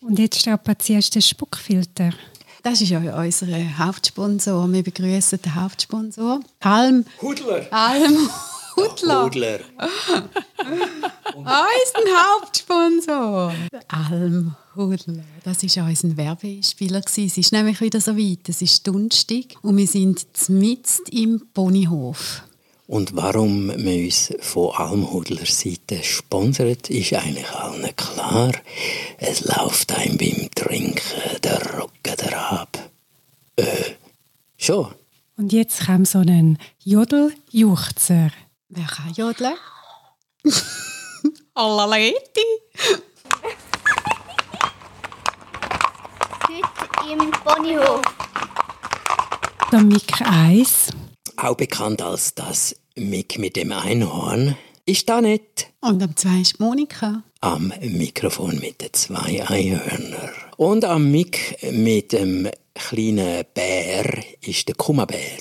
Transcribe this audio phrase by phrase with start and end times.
[0.00, 2.12] Und jetzt strapazierst du den Spuckfilter.
[2.62, 4.72] Das ist ja unser Hauptsponsor.
[4.72, 6.40] Wir begrüßen den Hauptsponsor.
[6.60, 7.04] Alm.
[7.22, 7.66] Hudler.
[7.70, 8.28] Alm
[8.76, 9.24] Hudler.
[9.24, 9.60] Hudler.
[11.34, 11.52] Unser
[12.34, 13.54] Hauptsponsor.
[13.88, 15.24] Alm Hudler.
[15.44, 17.02] Das war unser Werbespieler.
[17.06, 18.48] Es ist nämlich wieder so weit.
[18.48, 22.42] Es ist Donnerstag und wir sind mitten im Ponyhof.
[22.86, 28.52] Und warum man uns von Almhudler Seite sponsert, ist eigentlich allen klar.
[29.18, 32.90] Es läuft einem beim Trinken der Rücken der ab.
[33.56, 33.64] Äh,
[34.56, 34.94] schon.
[35.36, 38.30] Und jetzt kommt so ein Jodel-Juchzer.
[38.68, 39.54] Wer kann jodeln?
[41.54, 42.14] Allaleti.
[46.48, 48.02] Heute im Ponyhof.
[49.72, 50.90] Der Mik 1.
[51.36, 55.70] Auch bekannt als das Mick mit dem Einhorn, ist da nicht.
[55.80, 57.22] Und am zwei ist Monika.
[57.42, 60.30] Am Mikrofon mit den zwei Einhörner.
[60.56, 65.38] Und am Mick mit dem kleinen Bär ist der Kummerbär.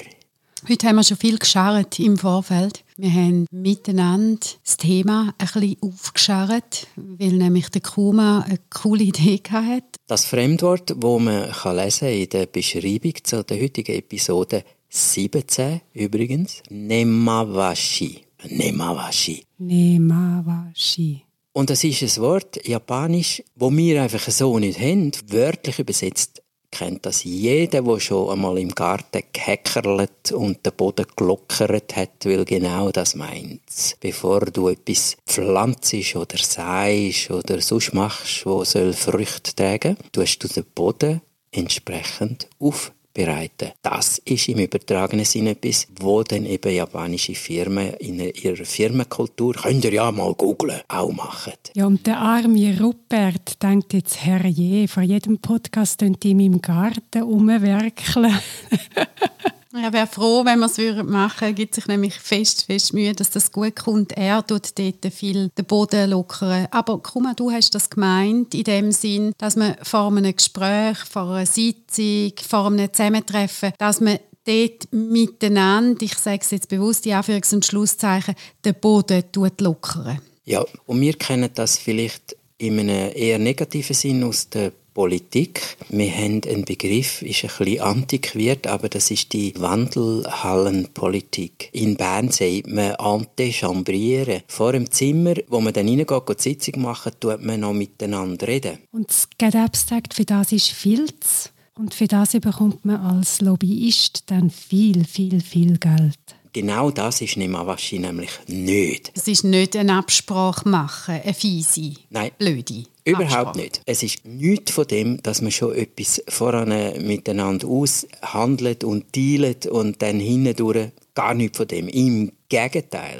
[0.67, 2.83] Heute haben wir schon viel gescharrt im Vorfeld.
[2.97, 9.41] Wir haben miteinander das Thema ein bisschen aufgescharrt, weil nämlich der Kuma eine coole Idee
[9.51, 9.83] hatte.
[10.07, 14.63] Das Fremdwort, das man lesen kann in der Beschreibung zu der heutigen Episode
[14.95, 18.21] 17 übrigens, Nemawashi.
[18.47, 19.43] Nemawashi.
[19.57, 21.21] Nemawashi.
[21.51, 25.11] Und das ist ein Wort, japanisch, wo wir einfach so nicht haben.
[25.27, 31.95] Wörtlich übersetzt kennt das jeder, der schon einmal im Garten gehäckerlet und den Boden glockert
[31.95, 33.97] hat, weil genau das meint.
[33.99, 40.47] Bevor du etwas pflanzt oder säst oder sonst machst, wo soll Früchte tragen, tust du
[40.47, 43.71] den Boden entsprechend auf bereiten.
[43.81, 49.85] Das ist im übertragenen Sinne etwas, wo dann eben japanische Firmen in ihrer Firmenkultur, könnt
[49.85, 51.53] ihr ja mal googlen, auch machen.
[51.73, 56.61] Ja, und der arme Rupert denkt jetzt, herrje, vor jedem Podcast könnt ihr in meinem
[56.61, 58.35] Garten rumwerkeln.
[59.77, 61.55] Er wäre froh, wenn wir es machen würden.
[61.55, 64.13] Gibt sich nämlich fest, fest Mühe, dass das gut kommt.
[64.13, 66.67] Er tut dort viel den Boden lockern.
[66.71, 71.31] Aber Kuma, du hast das gemeint in dem Sinn, dass man vor einem Gespräch, vor
[71.31, 77.13] einer Sitzung, vor einem Zusammentreffen, dass man dort miteinander, ich sage es jetzt bewusst, die
[77.13, 79.23] Anführungs- und Schlusszeichen, den Boden
[79.59, 80.21] lockern.
[80.45, 85.77] Ja, und wir kennen das vielleicht in einem eher negativen Sinn aus der Politik.
[85.89, 91.69] Wir haben einen Begriff, ist ein bisschen antiquiert, aber das ist die Wandelhallenpolitik.
[91.73, 94.41] In Bern sagt man Antechambrieren.
[94.47, 98.77] Vor dem Zimmer, wo man dann reingeht, die Sitzung machen, tut man noch miteinander reden.
[98.91, 101.51] Und das GetApp sagt, für das ist Filz.
[101.77, 106.17] Und für das bekommt man als Lobbyist dann viel, viel, viel Geld.
[106.55, 109.11] Genau das ist Nemawashi nämlich nicht.
[109.13, 112.31] Es ist nicht eine Absprache machen, eine fiese, Nein.
[112.37, 112.85] blöde.
[113.03, 113.59] Überhaupt Absprache.
[113.59, 113.81] nicht.
[113.85, 116.69] Es ist nichts von dem, dass man schon etwas voran
[117.05, 121.89] miteinander aushandelt und dealt und dann hindurch gar nichts von dem.
[121.89, 123.19] Im Gegenteil.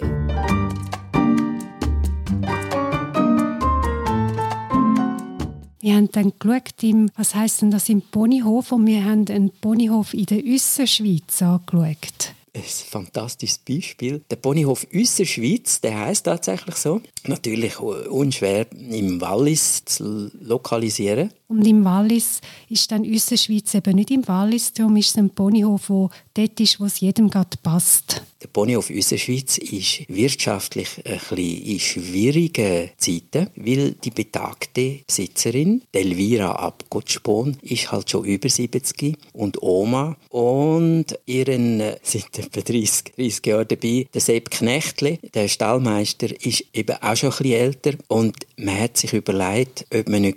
[5.82, 9.50] Wir haben dann geschaut, im, was heisst denn das im Ponyhof und wir haben einen
[9.50, 12.34] Ponyhof in der Ausserschweiz angeschaut.
[12.56, 14.22] Ein fantastisches Beispiel.
[14.32, 17.02] Der Ponyhof Üsserschweiz, der heißt tatsächlich so.
[17.26, 21.32] Natürlich unschwer im Wallis zu lokalisieren.
[21.48, 25.30] Und im Wallis ist dann unsere Schweiz eben nicht im Wallis, darum ist es ein
[25.30, 28.24] Ponyhof, wo dort ist, wo es jedem gerade passt.
[28.42, 36.52] Der Ponyhof Üsserschweiz ist wirtschaftlich ein bisschen in schwierigen Zeiten, weil die betagte Besitzerin, Delvira
[36.52, 43.68] Abgottspon, ist halt schon über 70 und Oma und ihren, seit etwa 30, 30 Jahren
[43.68, 48.80] dabei, der Sepp Knechtle, der Stallmeister, ist eben auch schon ein bisschen älter und man
[48.80, 50.36] hat sich überlegt, ob man nicht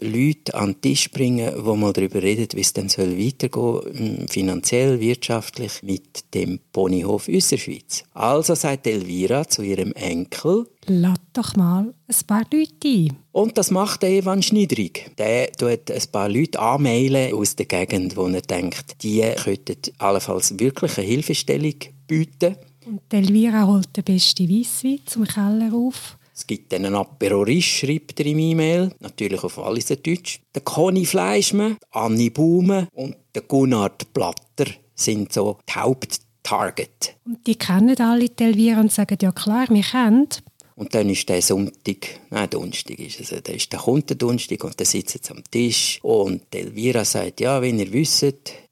[0.00, 4.26] Leute an den Tisch bringen die mal darüber reden, wie es dann soll weitergehen soll,
[4.28, 8.04] finanziell, wirtschaftlich, mit dem Ponyhof Üsserschweiz.
[8.12, 13.16] Also sagt Elvira zu ihrem Enkel, Lass doch mal ein paar Leute ein.
[13.32, 15.10] und das macht der Evan Schniedrig.
[15.16, 20.58] Der tut ein paar Leute anmailen aus der Gegend, wo er denkt, die könnten allenfalls
[20.58, 21.76] wirklich eine Hilfestellung
[22.06, 22.56] bieten.
[22.84, 26.18] Und Elvira holt den besten Weisswein zum Keller auf.
[26.36, 30.40] Es gibt dann einen Aperorist, schreibt er im E-Mail, natürlich auf Walliser Deutsch.
[30.52, 34.66] Der Conny Fleischmann, Anni Baume und der Gunnar Platter
[34.96, 37.16] sind so die Haupttarget.
[37.24, 40.28] Und die kennen alle die Elvira und sagen, ja klar, wir kennen.
[40.76, 44.78] Und dann ist der Sonntag, nein, Donnerstag ist es, der ist der der Donnerstag und
[44.78, 48.24] dann sitzen sie am Tisch und Elvira sagt, ja, wenn ihr wisst,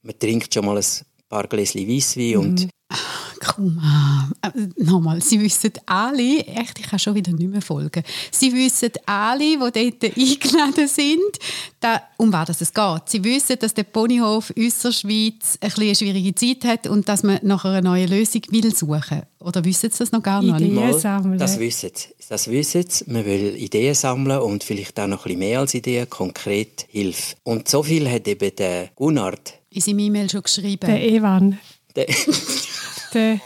[0.03, 0.85] man trinkt schon mal ein
[1.29, 2.69] paar Gläschen Weisswein und
[3.45, 8.53] Kuma, äh, nochmal, Sie wissen alle, echt, ich kann schon wieder nicht mehr folgen, Sie
[8.53, 11.39] wissen alle, die dort eingeladen sind,
[11.81, 13.03] da, um was es geht.
[13.07, 14.73] Sie wissen, dass der Ponyhof ein
[15.61, 19.91] eine schwierige Zeit hat und dass man nach einer neuen Lösung will suchen Oder wissen
[19.91, 20.71] Sie das noch gar noch nicht?
[20.71, 21.39] Ideen sammeln.
[21.39, 22.09] Das wissen Sie.
[22.29, 23.05] Das wissen Sie.
[23.11, 27.35] Man will Ideen sammeln und vielleicht auch noch ein bisschen mehr als Ideen, konkret Hilfe.
[27.43, 30.87] Und so viel hat eben der Gunnard in seinem E-Mail schon geschrieben.
[30.87, 31.59] Der Evan.
[31.97, 32.07] Der
[33.15, 33.41] der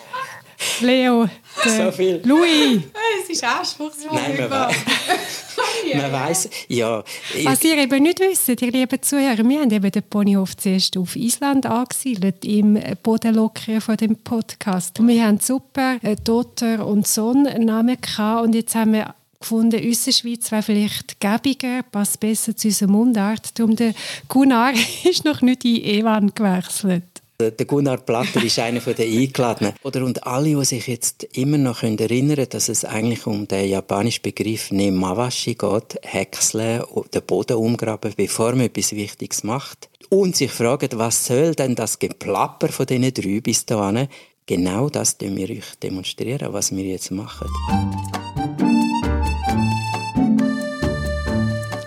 [0.81, 1.29] Leo,
[1.65, 2.21] der so viel.
[2.25, 2.83] Louis.
[3.23, 4.19] Es ist anspruchsvoll.
[4.19, 4.77] Nein, man weiß,
[5.95, 7.05] man weiss, ja.
[7.45, 11.17] Was ihr eben nicht wisst, ihr lieben Zuhörer, wir haben eben den Ponyhof zuerst auf
[11.17, 14.99] Island angesiedelt, im Bodenlockeren von dem Podcast.
[14.99, 19.85] Und wir haben super äh, Tochter und Sohn Namen gehabt und jetzt haben wir gefunden,
[19.85, 23.59] unsere Schweiz wäre vielleicht gäbiger, passt besser zu unserer Mundart.
[23.59, 23.95] Darum der
[24.29, 24.73] Gunnar
[25.05, 27.05] ist noch nicht in Ewan gewechselt.
[27.39, 29.75] Der Gunnar Platter ist einer der Eingeladenen.
[29.83, 33.69] Oder und alle, die sich jetzt immer noch erinnern können, dass es eigentlich um den
[33.69, 39.91] japanischen Begriff Nemawashi geht, häckseln, den Boden umgraben, bevor man etwas Wichtiges macht.
[40.09, 44.09] Und sich fragen, was soll denn das Geplapper von diesen drei bis dahin?
[44.47, 47.49] Genau das demonstrieren wir euch demonstrieren, was wir jetzt machen.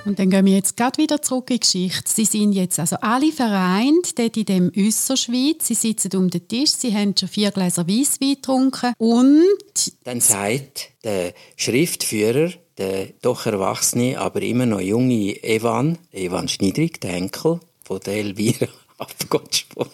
[0.09, 2.09] Und dann gehen wir jetzt gerade wieder zurück in die Geschichte.
[2.11, 5.67] Sie sind jetzt also alle vereint dort in dem Össerschweiz.
[5.67, 9.43] Sie sitzen um den Tisch, sie haben schon vier Gläser Weisswein getrunken und...
[10.05, 17.13] Dann sagt der Schriftführer, der doch erwachsene, aber immer noch junge Evan, Evan Schniedrig, der
[17.13, 18.67] Enkel von der Elvira
[18.97, 19.89] Abgottspon.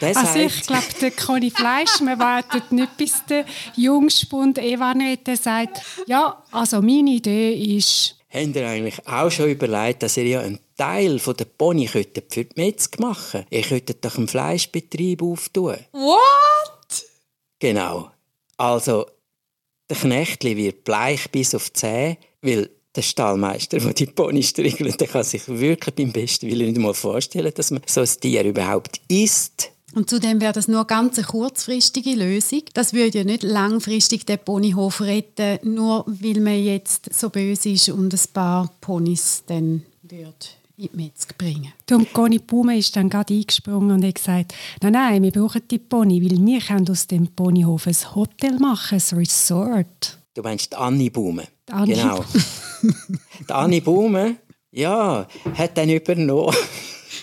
[0.00, 5.80] Also ich glaube, der Conny Fleisch, man wartet nicht, bis der Jungspund Evan Rette sagt,
[6.06, 10.58] ja, also meine Idee ist Habt ihr eigentlich auch schon überlegt, dass ihr ja einen
[10.76, 15.76] Teil von der Pony für die Metzg machen Ihr könntet doch einen Fleischbetrieb auftun.
[15.92, 17.04] What?
[17.58, 18.10] Genau.
[18.56, 19.06] Also,
[19.90, 25.00] der Knechtli wird bleich bis auf die Zähne, weil der Stallmeister, der die Pony striegelt,
[25.00, 28.44] der kann sich wirklich beim besten Willen nicht mal vorstellen, dass man so ein Tier
[28.44, 29.72] überhaupt isst.
[29.94, 32.62] Und zudem wäre das nur ganz eine kurzfristige Lösung.
[32.72, 37.90] Das würde ja nicht langfristig den Ponyhof retten, nur weil man jetzt so böse ist
[37.90, 40.34] und ein paar Ponys dann würde
[40.76, 41.72] in die Metzg bringen.
[41.90, 45.78] Und Conny Pume ist dann gerade eingesprungen und hat gesagt, nein, nein, wir brauchen die
[45.78, 50.18] Pony, weil wir können aus dem Ponyhof ein Hotel machen, ein Resort.
[50.34, 51.12] Du meinst Anni
[51.70, 51.94] Anni.
[51.94, 52.24] Genau.
[53.48, 54.36] die Anni Baume,
[54.70, 56.56] ja, hat dann übernommen.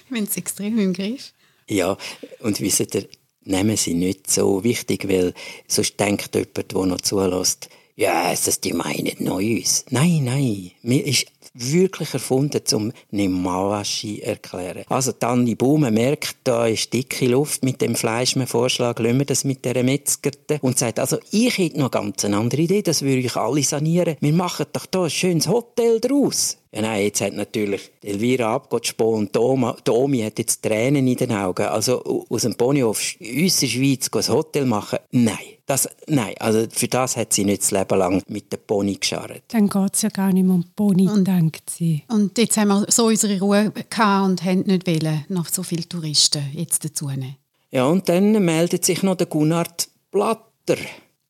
[0.10, 1.34] Wenn es extrem im Griff.
[1.70, 1.98] Ja,
[2.42, 3.06] und wisst ihr,
[3.44, 5.34] nehmen sie nicht so wichtig, weil
[5.68, 9.86] sonst denkt jemand, der noch zulässt, ja, yes, die meinen noch uns.
[9.90, 14.86] Nein, nein, mir ist wirklich erfunden, um Nemawashi erklären.
[14.88, 19.66] Also Tanni Baume merkt, da ist dicke Luft mit dem Fleischmann-Vorschlag, lassen wir das mit
[19.66, 23.36] der Metzgerte und sagt, also ich hätte noch ganz eine andere Idee, das würde ich
[23.36, 24.16] alle sanieren.
[24.22, 26.59] Wir machen doch da ein schönes Hotel draus.
[26.72, 31.66] Ja, nein, jetzt hat natürlich Elvira Abgottspo und Domi hat jetzt Tränen in den Augen.
[31.66, 35.38] Also aus dem Ponyhof uns in Schweiz ein Hotel machen, nein.
[35.66, 39.44] Das, nein, also für das hat sie nicht das Leben lang mit dem Pony gescharrt.
[39.50, 42.04] Dann geht es ja gar nicht mehr um Pony, und, denkt sie.
[42.08, 45.88] Und jetzt haben wir so unsere Ruhe gehabt und haben nicht wollen, noch so viele
[45.88, 47.36] Touristen jetzt dazu nehmen.
[47.70, 50.78] Ja, und dann meldet sich noch der Gunnard Blatter.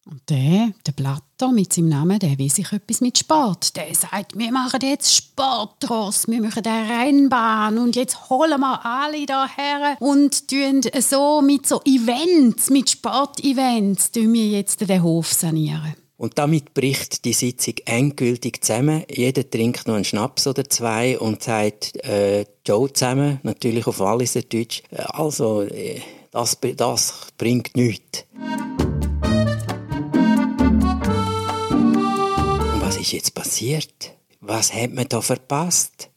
[0.06, 3.76] Und der, der Blatter mit seinem Namen, der will sich etwas mit Sport.
[3.76, 9.26] Der sagt, wir machen jetzt Sportross, wir machen eine Rennbahn und jetzt holen wir alle
[9.26, 15.96] daher und tun so mit so Events, mit Sportevents, tun wir jetzt den Hof sanieren.
[16.18, 19.04] Und damit bricht die Sitzung endgültig zusammen.
[19.10, 24.42] Jeder trinkt noch einen Schnaps oder zwei und sagt äh, Joe zusammen, natürlich auf Walliser
[24.42, 24.84] Deutsch.
[24.92, 28.26] Äh, also, äh, das, das bringt nichts.
[33.00, 34.14] Ist jetzt passiert?
[34.42, 36.10] Was hat man da verpasst?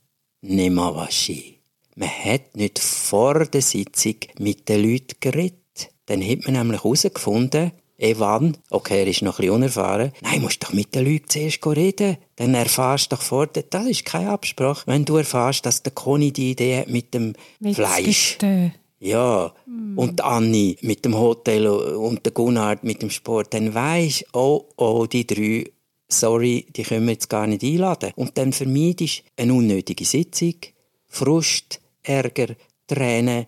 [0.42, 1.60] Nemawashi.
[1.94, 5.58] Man hat nicht vor der Sitzung mit den Leuten geredet.
[6.06, 10.64] Dann hat man nämlich herausgefunden, Evan, okay, er ist noch ein bisschen unerfahren, nein, musst
[10.64, 12.16] doch mit den Leuten zuerst reden.
[12.36, 14.82] Dann erfahrst du doch vor, das ist keine Absprache.
[14.86, 18.38] Wenn du erfahrst, dass der Conny die Idee hat mit dem mit Fleisch.
[18.38, 18.72] Bitte.
[18.98, 19.98] Ja, mm.
[19.98, 25.06] und Anni mit dem Hotel und der Gunnar mit dem Sport, dann weisst oh, oh,
[25.06, 25.70] die drei
[26.12, 28.12] sorry, die können wir jetzt gar nicht einladen.
[28.16, 30.54] Und dann vermeidest du eine unnötige Sitzung,
[31.08, 32.54] Frust, Ärger,
[32.86, 33.46] Tränen.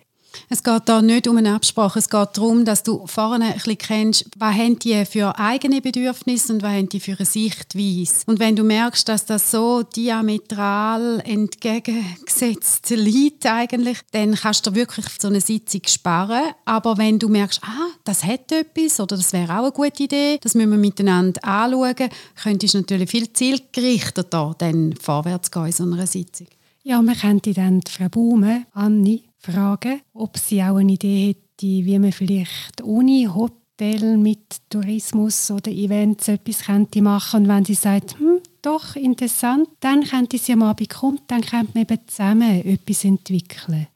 [0.49, 4.27] Es geht da nicht um eine Absprache, es geht darum, dass du vorne ein kennst,
[4.37, 8.25] was haben die für eigene Bedürfnisse und was haben die für eine Sichtweise.
[8.27, 15.07] Und wenn du merkst, dass das so diametral entgegengesetzt liegt eigentlich, dann kannst du wirklich
[15.21, 16.53] so eine Sitzung sparen.
[16.65, 20.39] Aber wenn du merkst, ah, das hat etwas oder das wäre auch eine gute Idee,
[20.41, 22.09] das müssen wir miteinander anschauen,
[22.43, 26.47] könntest du natürlich viel zielgerichteter dann vorwärts gehen in so einer Sitzung.
[26.87, 31.99] Ja, man könnte dann Frau Baume, Anni, fragen, ob sie auch eine Idee hätte, wie
[31.99, 38.19] man vielleicht ohne Hotel mit Tourismus oder Events etwas könnte machen Und wenn sie sagt,
[38.19, 43.05] hm, doch, interessant, dann könnte sie am Abend kommen, dann könnte man eben zusammen etwas
[43.05, 43.87] entwickeln.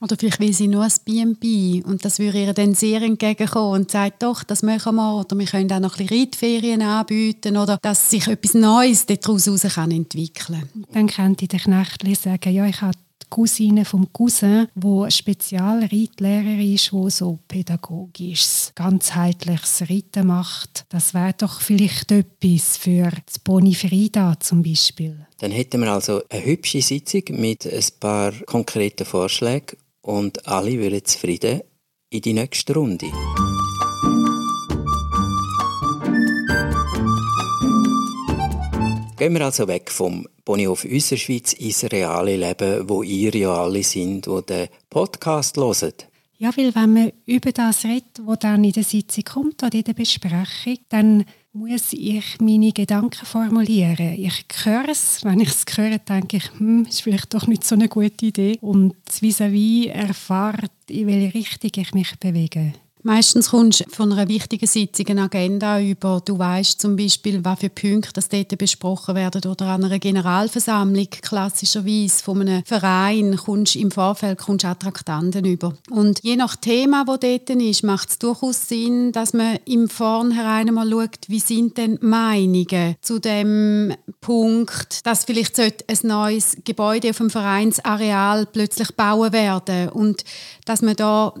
[0.00, 3.90] Oder vielleicht will sie nur ein B&B und das würde ihr dann sehr entgegenkommen und
[3.90, 7.78] sagt, doch, das machen wir oder wir können auch noch ein bisschen Reitferien anbieten oder
[7.82, 10.84] dass sich etwas Neues daraus entwickeln kann.
[10.92, 12.96] Dann könnte der Knechtli sagen, ja, ich habe
[13.30, 20.86] Cousine vom Cousin, wo Spezialreitlehrerin ist, wo so pädagogisches, ganzheitliches Reiten macht.
[20.88, 25.26] Das wäre doch vielleicht etwas für das Boni Frida zum Beispiel.
[25.40, 31.04] Dann hätten wir also eine hübsche Sitzung mit ein paar konkreten Vorschlägen und alle würden
[31.04, 31.62] zufrieden
[32.10, 33.06] in die nächste Runde.
[39.18, 44.26] Gehen wir also weg vom Ponyhof Schweiz ins reale Leben, wo ihr ja alle sind,
[44.26, 45.92] die den Podcast hören.
[46.38, 49.82] Ja, weil wenn man über das redet, was dann in der Sitzung kommt oder in
[49.82, 51.24] der Besprechung, dann
[51.58, 54.14] muss ich meine Gedanken formulieren.
[54.16, 57.74] Ich höre es, wenn ich es höre, denke ich, hm, ist vielleicht doch nicht so
[57.74, 58.58] eine gute Idee.
[58.60, 62.72] Und vis-à-vis -vis erfahrt, in welche Richtung ich mich bewege.
[63.02, 66.20] Meistens kommst du von einer wichtigen Sitzung eine Agenda über.
[66.24, 71.08] Du weißt zum Beispiel, was für Punkte das dort besprochen werden oder an einer Generalversammlung
[71.22, 75.74] klassischerweise von einem Verein kommst im Vorfeld kommst auch Traktanten über.
[75.90, 80.72] Und je nach Thema, wo dort ist, macht es durchaus Sinn, dass man im Vornherein
[80.74, 87.18] mal schaut, wie sind denn Meinungen zu dem Punkt, dass vielleicht ein neues Gebäude auf
[87.18, 90.24] dem Vereinsareal plötzlich bauen werden und
[90.64, 91.34] dass man da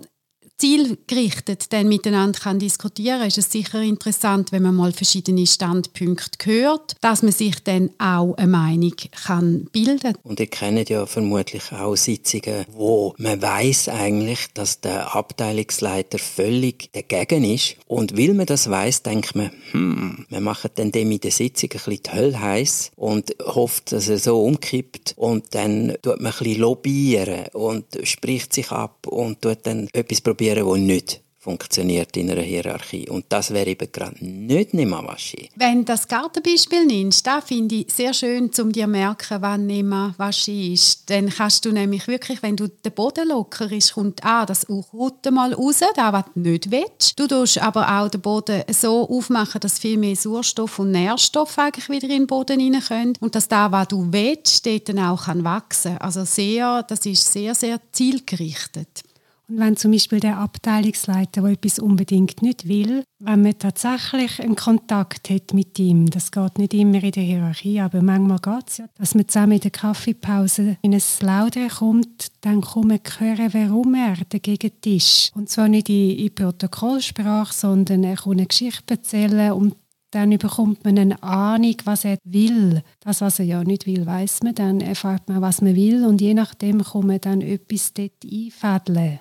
[0.58, 6.50] zielgerichtet dann miteinander kann diskutieren kann, ist es sicher interessant, wenn man mal verschiedene Standpunkte
[6.50, 11.72] hört, dass man sich dann auch eine Meinung kann bilden Und ihr kennt ja vermutlich
[11.72, 17.76] auch Sitzungen, wo man weiß eigentlich, dass der Abteilungsleiter völlig dagegen ist.
[17.86, 21.70] Und weil man das weiß, denkt man, hm, wir machen dann dem in der Sitzung
[21.72, 25.14] ein bisschen die Hölle heiß und hofft, dass er so umkippt.
[25.16, 30.20] Und dann tut man ein bisschen lobbyieren und spricht sich ab und tut dann etwas
[30.20, 33.08] probieren probieren, die nicht funktioniert in einer Hierarchie.
[33.08, 35.48] Und das wäre eben gerade nicht Nemawashi.
[35.54, 39.66] Wenn du das Gartenbeispiel nimmst, da finde ich sehr schön, um dir zu merken, wann
[39.66, 41.08] Nemawashi ist.
[41.08, 45.24] Dann kannst du nämlich wirklich, wenn du den Boden locker ist, kommt auch das Unkraut
[45.30, 47.18] mal raus, das, was du nicht willst.
[47.18, 51.88] Du tust aber auch den Boden so aufmachen, dass viel mehr Sauerstoff und Nährstoff eigentlich
[51.88, 53.12] wieder in den Boden rein können.
[53.20, 56.02] Und dass da, was du willst, dort dann auch wachsen kann.
[56.02, 59.04] Also sehr, das ist sehr, sehr zielgerichtet.
[59.48, 64.56] Und wenn zum Beispiel der Abteilungsleiter, der etwas unbedingt nicht will, wenn man tatsächlich einen
[64.56, 68.76] Kontakt hat mit ihm, das geht nicht immer in der Hierarchie, aber manchmal geht es
[68.76, 73.54] ja, dass man zusammen in der Kaffeepause in ein Plaudern kommt, dann kann man hören,
[73.54, 75.32] warum er dagegen ist.
[75.34, 79.76] Und zwar nicht in, in Protokollsprache, sondern er kann eine Geschichte erzählen und
[80.10, 82.82] dann bekommt man eine Ahnung, was er will.
[83.00, 84.54] Das, was er ja nicht will, weiß man.
[84.54, 89.20] Dann erfahrt man, was man will und je nachdem kann man dann etwas dort einfädeln.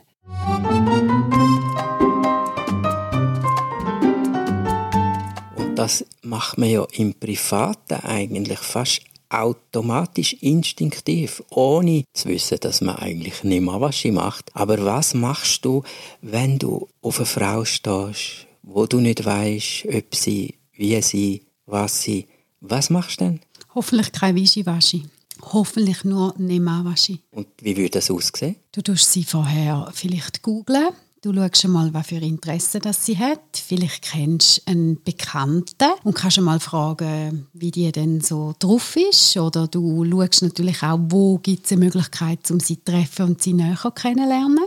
[5.55, 12.81] Und das macht man ja im Privaten eigentlich fast automatisch instinktiv, ohne zu wissen, dass
[12.81, 14.55] man eigentlich nicht mehr was macht.
[14.55, 15.83] Aber was machst du,
[16.21, 22.01] wenn du auf eine Frau stehst, wo du nicht weißt, ob sie, wie sie, was
[22.01, 22.27] sie,
[22.61, 23.39] was machst du denn?
[23.75, 25.03] Hoffentlich kein Wischiwaschi.
[25.41, 27.21] Hoffentlich nur Nemawashi.
[27.31, 28.55] Und wie würde das aussehen?
[28.71, 30.89] Du tust sie vorher vielleicht googlen.
[31.21, 33.41] Du schaust mal, was für Interesse das sie hat.
[33.53, 39.35] Vielleicht kennst du einen Bekannten und kannst mal fragen, wie die denn so drauf ist.
[39.35, 43.41] Oder du schaust natürlich auch, wo gibt es eine Möglichkeit, um sie zu treffen und
[43.41, 44.65] sie näher kennenzulernen.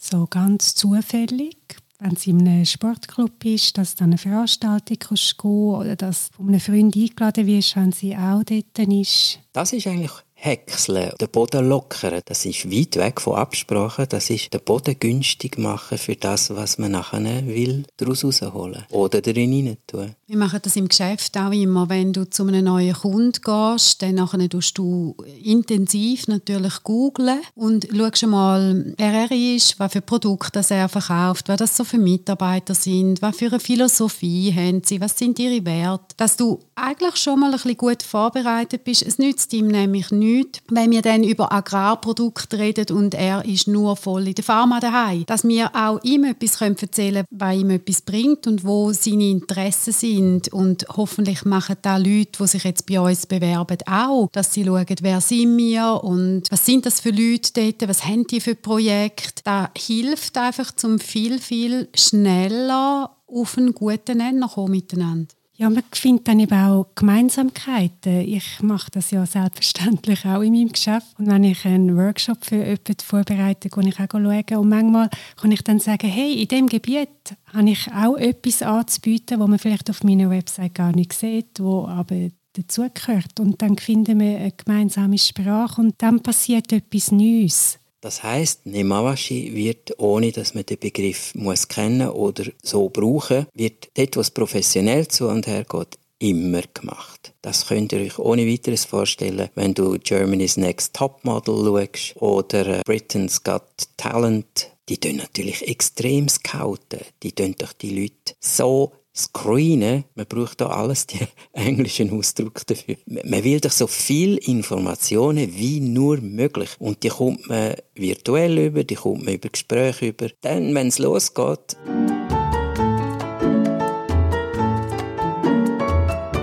[0.00, 1.56] So ganz zufällig
[1.98, 6.28] wenn sie in einem Sportclub ist, dass du an eine Veranstaltung kannst gehen oder dass
[6.36, 9.40] von einem Freund eingeladen wirst, wenn sie auch dort ist.
[9.52, 10.12] Das ist eigentlich
[10.46, 14.06] häckseln, den Boden lockern, das ist weit weg von Absprachen.
[14.08, 19.20] Das ist den Boden günstig machen für das, was man nachher will, daraus rausholen oder
[19.20, 20.14] darin rein tun.
[20.28, 24.16] Wir machen das im Geschäft auch immer, wenn du zu einem neuen Kunden gehst, dann
[24.16, 30.62] nachher tust du intensiv natürlich googlen und schaust mal, wer er ist, was für Produkte
[30.68, 35.18] er verkauft, was das so für Mitarbeiter sind, was für eine Philosophie haben sie, was
[35.18, 39.02] sind ihre Werte, dass du eigentlich schon mal ein bisschen gut vorbereitet bist.
[39.02, 40.35] Es nützt ihm nämlich nichts,
[40.68, 45.24] wenn wir dann über Agrarprodukte reden und er ist nur voll in der Pharma daheim.
[45.26, 49.92] Dass wir auch ihm etwas erzählen können, was ihm etwas bringt und wo seine Interessen
[49.92, 50.52] sind.
[50.52, 54.86] Und hoffentlich machen da Leute, die sich jetzt bei uns bewerben, auch, dass sie schauen,
[55.00, 59.42] wer sind wir und was sind das für Leute dort, was haben die für Projekte.
[59.44, 65.34] Das hilft einfach, zum viel, viel schneller auf einen guten Nenner kommen miteinander.
[65.58, 68.20] Ja, man findet dann eben auch Gemeinsamkeiten.
[68.20, 71.18] Ich mache das ja selbstverständlich auch in meinem Geschäft.
[71.18, 74.44] Und wenn ich einen Workshop für jemanden vorbereite, gehe ich auch schauen.
[74.58, 75.08] Und manchmal
[75.40, 77.08] kann ich dann sagen, hey, in diesem Gebiet
[77.54, 81.86] habe ich auch etwas anzubieten, was man vielleicht auf meiner Website gar nicht sieht, wo
[81.86, 83.40] aber dazugehört.
[83.40, 87.78] Und dann finden wir eine gemeinsame Sprache und dann passiert etwas Neues.
[88.06, 93.88] Das heißt, Nemawashi wird, ohne dass man den Begriff muss kennen oder so brauchen, wird
[93.94, 97.34] dort, was professionell zu und her geht, immer gemacht.
[97.42, 102.82] Das könnt ihr euch ohne weiteres vorstellen, wenn du Germany's Next Topmodel schaust oder äh,
[102.84, 104.70] Britain's Got Talent.
[104.88, 107.00] Die tun natürlich extrem scouten.
[107.24, 111.20] Die tun doch die Leute so Screenen, man braucht da alles die
[111.52, 112.96] englischen Ausdrücke dafür.
[113.06, 116.70] Man will doch so viel Informationen wie nur möglich.
[116.78, 120.28] Und die kommt man virtuell über, die kommt man über Gespräche über.
[120.42, 121.76] Dann, wenn es losgeht.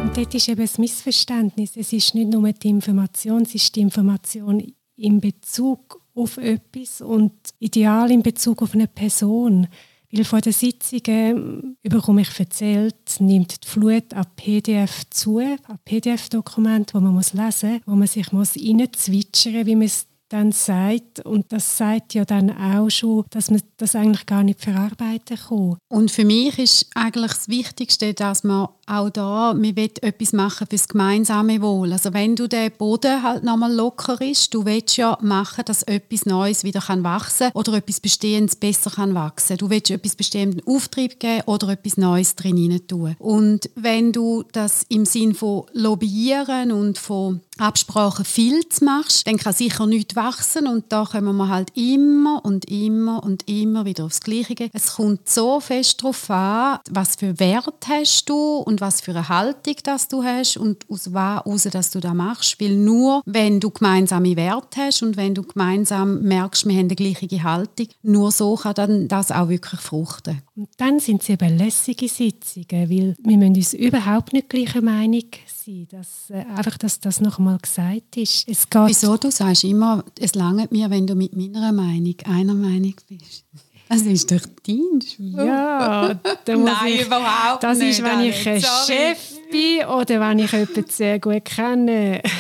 [0.01, 1.77] Und dort ist eben das Missverständnis.
[1.77, 7.33] Es ist nicht nur die Information, es ist die Information in Bezug auf etwas und
[7.59, 9.67] ideal in Bezug auf eine Person.
[10.15, 16.93] Weil vor den Sitzungen bekomme ich erzählt, nimmt die Flut an PDF zu, an PDF-Dokument,
[16.93, 21.19] wo man lesen muss, wo man sich muss reinzwitschern muss, wie man es dann sagt.
[21.19, 25.77] Und das sagt ja dann auch schon, dass man das eigentlich gar nicht verarbeiten kann.
[25.89, 30.67] Und für mich ist eigentlich das Wichtigste, dass man auch da, wir wollen etwas machen
[30.67, 31.93] für das gemeinsame Wohl.
[31.93, 36.25] Also wenn du den Boden halt nochmal locker ist, du willst ja machen, dass etwas
[36.25, 39.57] Neues wieder kann wachsen oder etwas Bestehendes besser kann wachsen.
[39.57, 43.15] Du willst etwas Bestehendes Auftrieb geben oder etwas Neues drin tun.
[43.19, 49.53] Und wenn du das im Sinn von Lobbyieren und von Absprachen viel machst, dann kann
[49.53, 54.21] sicher nichts wachsen und da kommen wir halt immer und immer und immer wieder aufs
[54.21, 54.69] Gleiche.
[54.73, 59.29] Es kommt so fest darauf an, was für Wert hast du und was für eine
[59.29, 62.59] Haltung das du hast und aus was raus, dass du das machst.
[62.59, 66.95] Weil nur, wenn du gemeinsame Werte hast und wenn du gemeinsam merkst, wir haben die
[66.95, 70.41] gleiche Haltung, nur so kann dann das auch wirklich fruchten.
[70.55, 75.23] Und dann sind es eben lässige Sitzungen, weil wir müssen uns überhaupt nicht gleicher Meinung
[75.47, 75.87] sein.
[75.89, 78.47] Dass, äh, einfach, dass das noch mal gesagt ist.
[78.47, 79.17] Es geht Wieso?
[79.17, 83.45] Du sagst immer, es langt mir, wenn du mit meiner Meinung einer Meinung bist.
[83.89, 85.45] Das ist doch dein Spruch.
[85.45, 86.13] Ja,
[86.45, 87.99] da muss Nein, ich, überhaupt das nicht.
[87.99, 88.85] ist, wenn ich ein Sorry.
[88.87, 89.17] Chef
[89.51, 92.21] bin oder wenn ich jemanden sehr gut kenne.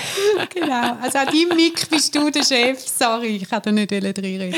[0.51, 0.97] Genau.
[0.99, 2.79] Also an deinem Mick bist du der Chef.
[2.79, 4.55] Sorry, ich kann da nicht reinreden.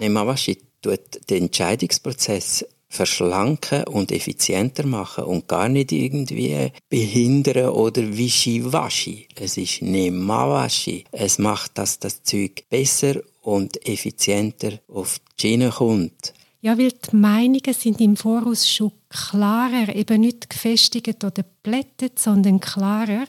[0.00, 9.26] Nemawashi tut den Entscheidungsprozess verschlanken und effizienter machen und gar nicht irgendwie behindern oder wischiwaschi.
[9.34, 11.04] Es ist Nemawashi.
[11.10, 16.34] Es macht, dass das Zeug besser und effizienter auf die Schiene kommt.
[16.60, 22.60] Ja, weil die Meinungen sind im Voraus schon klarer, eben nicht gefestigt oder geplättet, sondern
[22.60, 23.26] klarer.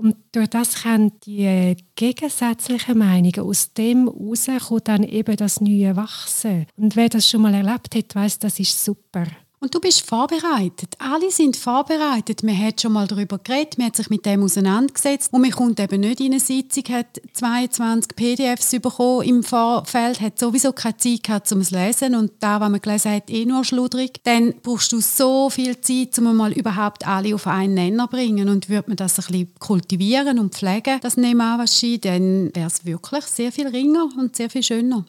[0.00, 5.60] Und durch das können die äh, gegensätzlichen Meinungen aus dem heraus kommt dann eben das
[5.60, 6.66] Neue wachsen.
[6.76, 9.26] Und wer das schon mal erlebt hat, weiß, das ist super.
[9.62, 10.94] Und du bist vorbereitet.
[10.98, 12.42] Alle sind vorbereitet.
[12.42, 15.34] Man hat schon mal darüber geredet, man hat sich mit dem auseinandergesetzt.
[15.34, 20.38] Und man kommt eben nicht in eine Sitzung, hat 22 PDFs bekommen im Vorfeld, hat
[20.38, 22.14] sowieso keine Zeit gehabt, um es zu lesen.
[22.14, 24.22] Und da, was man gelesen hat, eh nur schludrig.
[24.24, 28.48] Dann brauchst du so viel Zeit, um mal überhaupt alle auf einen Nenner zu bringen.
[28.48, 33.24] Und würde man das ein bisschen kultivieren und pflegen, das Nemawashi, dann wäre es wirklich
[33.26, 35.04] sehr viel ringer und sehr viel schöner.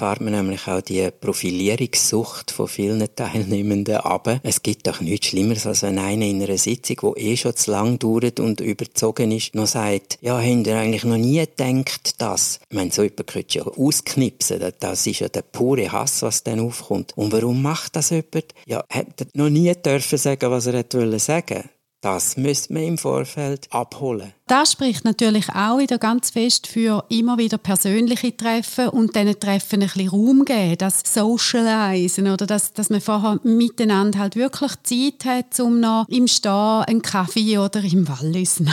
[0.00, 4.40] Fährt man nämlich auch die Profilierungssucht von vielen Teilnehmenden ab.
[4.42, 7.70] Es gibt doch nichts Schlimmeres, als wenn einer in einer Sitzung, die eh schon zu
[7.70, 12.60] lang dauert und überzogen ist, noch sagt, ja, habt ihr eigentlich noch nie gedacht, dass?
[12.70, 14.72] Ich meine, so jemand könnte ja ausknipsen.
[14.80, 17.12] Das ist ja der pure Hass, was dann aufkommt.
[17.18, 18.54] Und warum macht das jemand?
[18.64, 21.68] Ja, hat er noch nie dürfen sagen, was er wollte sagen.
[22.02, 24.32] Das müsste man im Vorfeld abholen.
[24.46, 29.82] Das spricht natürlich auch wieder ganz fest für immer wieder persönliche Treffen und diesen Treffen
[29.82, 35.24] ein bisschen Raum geben, das Socialisen oder dass, dass man vorher miteinander halt wirklich Zeit
[35.26, 38.70] hat, um noch im Stehen einen Kaffee oder im Wallis ein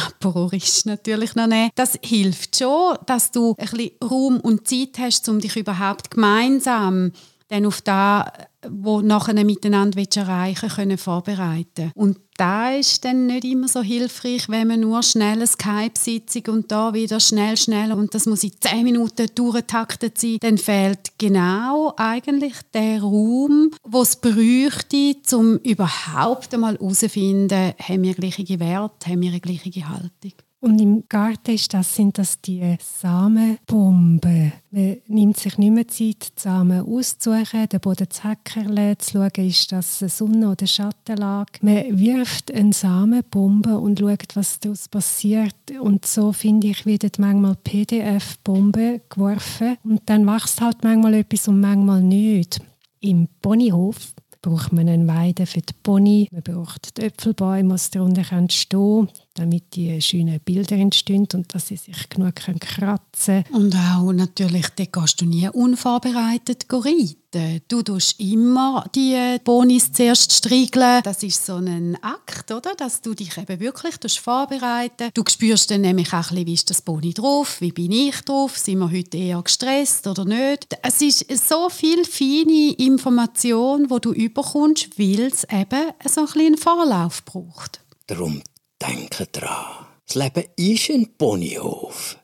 [0.85, 1.69] natürlich noch nehmen.
[1.75, 7.11] Das hilft schon, dass du ein bisschen Raum und Zeit hast, um dich überhaupt gemeinsam
[7.49, 8.25] dann auf das,
[8.69, 11.91] was nachher miteinander erreichen können, vorbereiten.
[11.95, 16.71] Und da ist dann nicht immer so hilfreich, wenn man nur schnell eine Skype-Sitzung und
[16.71, 21.93] da wieder schnell, schnell und das muss in zehn Minuten durchgetaktet sein, dann fehlt genau
[21.97, 29.21] eigentlich der Raum, wo es bräuchte, um überhaupt einmal herauszufinden, haben wir gleiche Werte, haben
[29.21, 30.33] wir eine gleiche Haltung.
[30.59, 34.53] Und im Garten ist das, sind das die Samenbomben.
[34.71, 39.47] Man nimmt sich nicht mehr Zeit, die Samen auszusuchen, den Boden zu häckerle, zu schauen,
[39.47, 41.59] ist das Sonne- oder Schattenlage.
[41.61, 45.55] Man wirft eine Samenbombe und schaut, was daraus passiert.
[45.79, 49.77] Und so, finde ich, wird manchmal PDF-Bombe geworfen.
[49.83, 52.59] Und dann wächst halt manchmal etwas und manchmal nicht.
[52.99, 58.23] Im Ponyhof braucht man eine Weide für die Pony, man braucht die Äpfelbäume, die darunter
[58.49, 63.63] stehen damit die schönen Bilder entstehen und dass sie sich genug kratzen können.
[63.63, 67.61] Und auch natürlich, da gehst du nie unvorbereitet reiten.
[67.67, 71.01] Du tust immer die Bonis zuerst striegeln.
[71.03, 72.73] Das ist so ein Akt, oder?
[72.75, 76.69] dass du dich eben wirklich vorbereiten Du spürst dann nämlich auch ein bisschen, wie ist
[76.69, 80.77] das Boni drauf, wie bin ich drauf, sind wir heute eher gestresst oder nicht.
[80.81, 86.45] Es ist so viel feine Information, wo du überkommst, weil es eben so ein bisschen
[86.45, 87.81] einen Vorlauf braucht.
[88.07, 88.41] Darum
[88.81, 92.17] Denke dran, das Leben ist ein Ponyhof.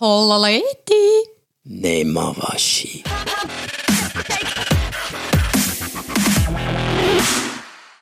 [0.00, 1.28] Holla Lady!
[1.62, 3.04] Nehma Waschi.